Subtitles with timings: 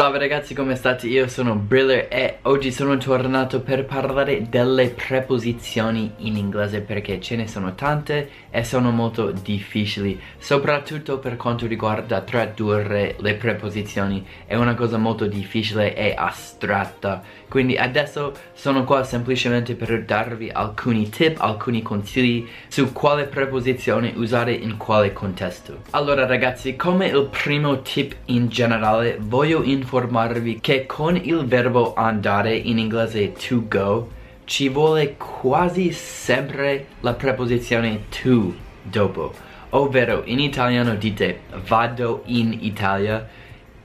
[0.00, 1.08] Salve ragazzi come state?
[1.08, 7.36] Io sono Briller e oggi sono tornato per parlare delle preposizioni in inglese perché ce
[7.36, 14.26] ne sono tante e sono molto difficili soprattutto per quanto riguarda tradurre le preposizioni.
[14.46, 17.22] È una cosa molto difficile e astratta.
[17.46, 24.52] Quindi adesso sono qua semplicemente per darvi alcuni tip, alcuni consigli su quale preposizione usare
[24.52, 25.82] in quale contesto.
[25.90, 32.54] Allora ragazzi come il primo tip in generale voglio informarvi che con il verbo andare
[32.54, 34.08] in inglese to go
[34.44, 39.34] ci vuole quasi sempre la preposizione to dopo.
[39.70, 43.28] Ovvero in italiano dite vado in Italia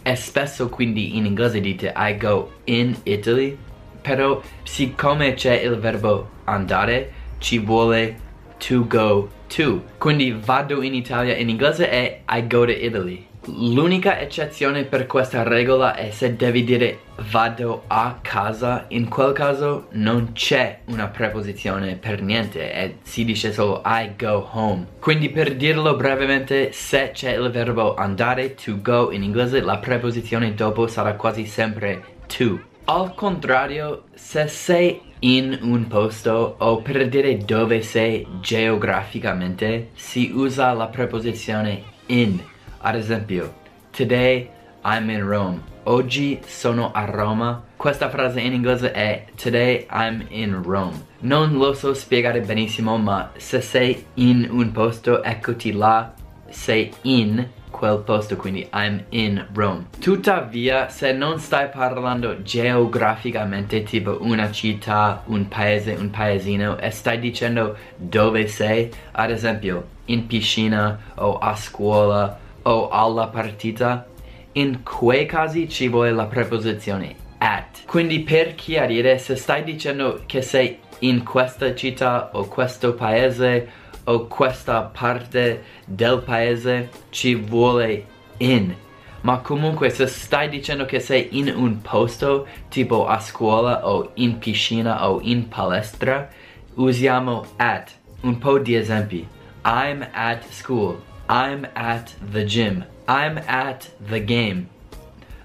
[0.00, 3.56] e spesso quindi in inglese dite I go in Italy
[4.00, 8.16] però siccome c'è il verbo andare ci vuole
[8.58, 9.82] to go to.
[9.98, 15.42] Quindi vado in Italia in inglese è I go to Italy L'unica eccezione per questa
[15.42, 21.96] regola è se devi dire vado a casa, in quel caso non c'è una preposizione
[21.96, 24.86] per niente e si dice solo I go home.
[25.00, 30.54] Quindi per dirlo brevemente, se c'è il verbo andare, to go in inglese, la preposizione
[30.54, 32.60] dopo sarà quasi sempre to.
[32.84, 40.72] Al contrario, se sei in un posto o per dire dove sei geograficamente, si usa
[40.72, 42.40] la preposizione in.
[42.80, 43.54] Ad esempio,
[43.90, 44.48] today
[44.84, 45.60] I'm in Rome.
[45.84, 47.60] Oggi sono a Roma.
[47.74, 51.06] Questa frase in inglese è today I'm in Rome.
[51.20, 56.14] Non lo so spiegare benissimo, ma se sei in un posto, eccoti là,
[56.50, 59.86] sei in quel posto, quindi I'm in Rome.
[59.98, 67.18] Tuttavia, se non stai parlando geograficamente, tipo una città, un paese, un paesino, e stai
[67.18, 74.06] dicendo dove sei, ad esempio, in piscina o a scuola o alla partita,
[74.52, 77.84] in quei casi ci vuole la preposizione at.
[77.86, 83.68] Quindi per chiarire, se stai dicendo che sei in questa città o questo paese
[84.04, 88.04] o questa parte del paese, ci vuole
[88.38, 88.74] in.
[89.22, 94.38] Ma comunque se stai dicendo che sei in un posto, tipo a scuola o in
[94.38, 96.28] piscina o in palestra,
[96.74, 97.92] usiamo at.
[98.20, 99.26] Un po' di esempi.
[99.64, 101.07] I'm at school.
[101.28, 102.84] I'm at the gym.
[103.06, 104.70] I'm at the game.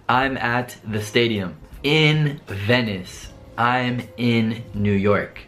[0.08, 1.56] I'm at the stadium.
[1.84, 3.30] In Venice.
[3.58, 5.42] I'm in New York.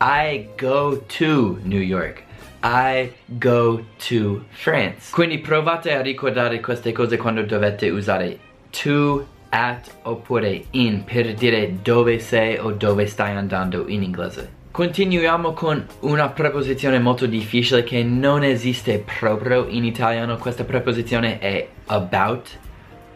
[0.00, 2.22] I go to New York.
[2.62, 5.10] I go to France.
[5.10, 8.38] Quindi provate a ricordare queste cose quando dovete usare
[8.70, 14.62] to, at oppure in per dire dove sei o dove stai andando in inglese.
[14.74, 20.36] Continuiamo con una preposizione molto difficile che non esiste proprio in italiano.
[20.36, 22.58] Questa preposizione è about.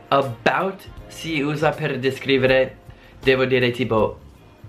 [0.06, 2.76] About si usa per descrivere,
[3.20, 4.20] devo dire tipo,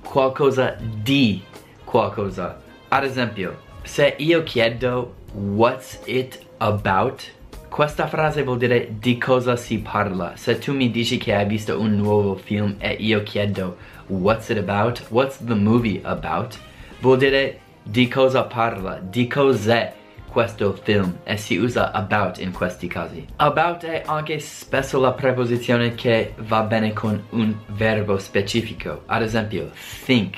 [0.03, 1.43] qualcosa di
[1.83, 2.59] qualcosa.
[2.87, 7.21] Ad esempio, se io chiedo what's it about,
[7.69, 10.35] questa frase vuol dire di cosa si parla.
[10.37, 13.77] Se tu mi dici che hai visto un nuovo film e io chiedo
[14.07, 16.57] what's it about, what's the movie about,
[16.99, 19.93] vuol dire di cosa parla, di cos'è
[20.29, 23.25] questo film e si usa about in questi casi.
[23.37, 29.03] About è anche spesso la preposizione che va bene con un verbo specifico.
[29.07, 29.71] Ad esempio,
[30.05, 30.37] think.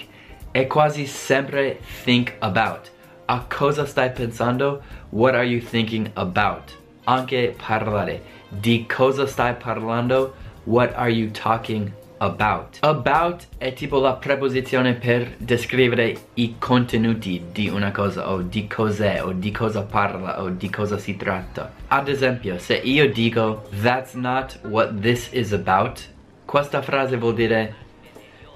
[0.52, 2.92] È quasi sempre think about.
[3.26, 4.82] A cosa stai pensando?
[5.10, 6.78] What are you thinking about?
[7.06, 8.22] Anche parlare.
[8.50, 10.34] Di cosa stai parlando?
[10.64, 12.78] What are you talking about?
[12.82, 13.48] about.
[13.58, 19.32] È tipo la preposizione per descrivere i contenuti di una cosa o di cos'è o
[19.32, 21.74] di cosa parla o di cosa si tratta.
[21.88, 26.02] Ad esempio, se io dico that's not what this is about,
[26.46, 27.76] questa frase vuol dire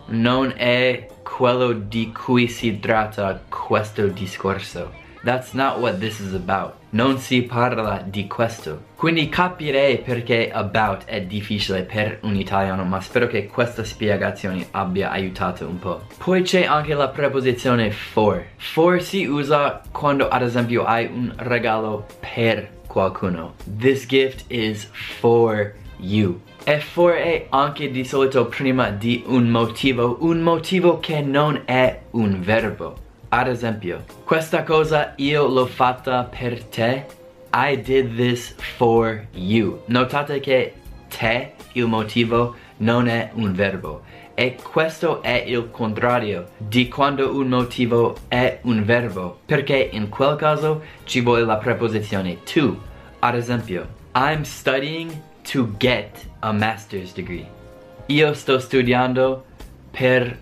[0.08, 4.92] non è quello di cui si tratta questo discorso.
[5.24, 6.74] That's not what this is about.
[6.96, 8.84] Non si parla di questo.
[8.96, 15.12] Quindi capirei perché about è difficile per un italiano, ma spero che questa spiegazione abbia
[15.12, 16.08] aiutato un po'.
[16.18, 18.46] Poi c'è anche la preposizione for.
[18.56, 23.56] For si usa quando ad esempio hai un regalo per qualcuno.
[23.78, 26.40] This gift is for you.
[26.64, 32.04] E for è anche di solito prima di un motivo, un motivo che non è
[32.12, 33.04] un verbo.
[33.36, 37.06] Ad esempio, questa cosa io l'ho fatta per te.
[37.54, 39.82] I did this for you.
[39.88, 40.74] Notate che
[41.10, 44.04] te, il motivo, non è un verbo.
[44.36, 49.40] E questo è il contrario di quando un motivo è un verbo.
[49.46, 52.82] Perché in quel caso ci vuole la preposizione to.
[53.20, 53.86] Ad esempio,
[54.16, 55.12] I'm studying
[55.52, 57.46] to get a master's degree.
[58.08, 59.44] io sto studiando
[59.92, 60.40] per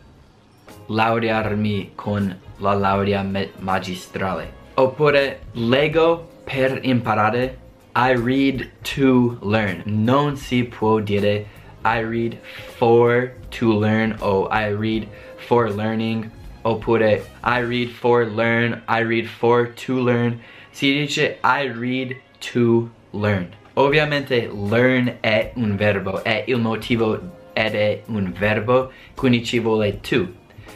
[0.88, 3.24] laurearmi con la laurea
[3.60, 4.48] magistrale.
[4.76, 7.58] Oppure leggo per imparare.
[7.96, 9.84] I read to learn.
[9.86, 11.46] Non si può dire
[11.86, 12.40] I read
[12.78, 16.32] for to learn o I read for learning.
[16.64, 20.40] Oppure I read for learn, I read for to learn.
[20.72, 22.16] Si dice I read
[22.54, 23.50] to learn.
[23.76, 27.20] Ovviamente learn è un verbo, è il motivo
[27.54, 30.28] ed è un verbo, quindi ci vuole to.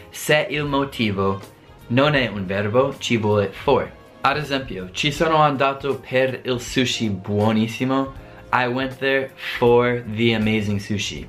[0.09, 1.39] Se il motivo
[1.87, 3.91] non è un verbo, ci vuole for.
[4.21, 8.13] Ad esempio, ci sono andato per il sushi buonissimo.
[8.51, 11.27] I went there for the amazing sushi.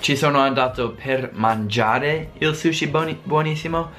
[0.00, 3.90] Ci sono andato per mangiare il sushi buonissimo.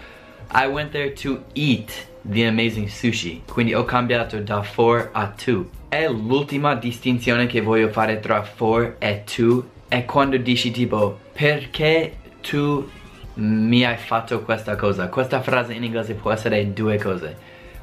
[0.53, 3.43] I went there to eat the amazing sushi.
[3.49, 5.69] Quindi ho cambiato da for a to.
[5.89, 12.17] E l'ultima distinzione che voglio fare tra for e to è quando dici tipo perché
[12.41, 12.85] tu
[13.35, 15.09] mi hai fatto questa cosa.
[15.09, 17.35] Questa frase in inglese può essere due cose.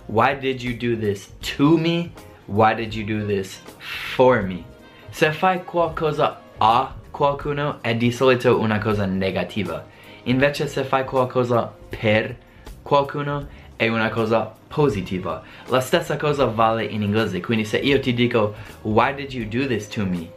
[0.06, 2.10] Why did you do this to me?
[2.46, 4.64] Why did you do this for me?
[5.10, 9.84] Se fai qualcosa a qualcuno è di solito una cosa negativa.
[10.24, 12.36] Invece se fai qualcosa per
[12.82, 13.46] qualcuno
[13.76, 15.42] è una cosa positiva.
[15.66, 19.66] La stessa cosa vale in inglese, quindi se io ti dico Why did you do
[19.66, 20.30] this to me?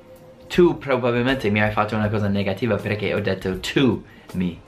[0.47, 4.03] Tu probabilmente mi hai fatto una cosa negativa perché ho detto to
[4.33, 4.64] me.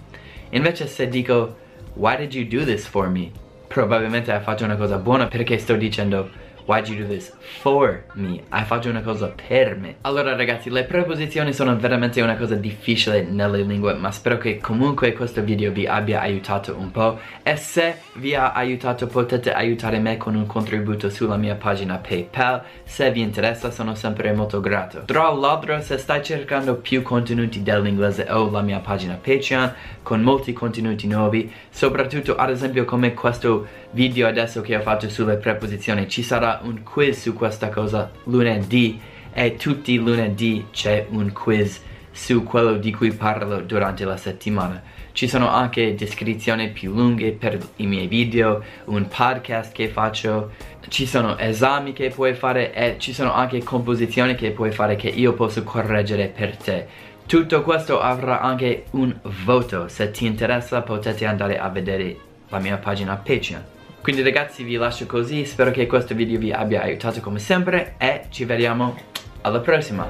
[0.51, 1.55] Invece se dico
[1.95, 3.31] Why did you do this for me?
[3.67, 6.29] probabilmente hai fatto una cosa buona perché sto dicendo
[6.67, 7.31] Why'd you do this
[7.61, 8.43] for me?
[8.49, 9.95] Hai fatto una cosa per me.
[10.01, 15.13] Allora ragazzi, le preposizioni sono veramente una cosa difficile nelle lingue, ma spero che comunque
[15.13, 17.19] questo video vi abbia aiutato un po'.
[17.41, 22.61] E se vi ha aiutato potete aiutare me con un contributo sulla mia pagina PayPal.
[22.83, 25.03] Se vi interessa sono sempre molto grato.
[25.05, 29.73] Tra l'altro, se stai cercando più contenuti dell'inglese ho la mia pagina Patreon
[30.03, 35.37] con molti contenuti nuovi, soprattutto ad esempio come questo video adesso che ho fatto sulle
[35.37, 36.07] preposizioni.
[36.07, 39.01] Ci sarà un quiz su questa cosa lunedì
[39.33, 44.83] e tutti i lunedì c'è un quiz su quello di cui parlo durante la settimana.
[45.13, 50.51] Ci sono anche descrizioni più lunghe per i miei video, un podcast che faccio,
[50.89, 55.07] ci sono esami che puoi fare e ci sono anche composizioni che puoi fare che
[55.07, 56.87] io posso correggere per te.
[57.25, 62.15] Tutto questo avrà anche un voto, se ti interessa potete andare a vedere
[62.49, 63.76] la mia pagina Patreon.
[64.01, 68.25] Quindi ragazzi vi lascio così, spero che questo video vi abbia aiutato come sempre e
[68.29, 68.95] ci vediamo
[69.41, 70.07] alla prossima.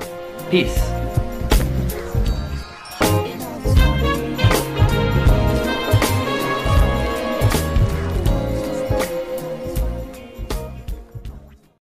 [0.50, 1.06] Peace!